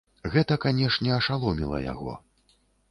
Гэта, 0.35 0.53
канешне, 0.65 1.11
ашаломіла 1.21 1.85
яго. 1.93 2.21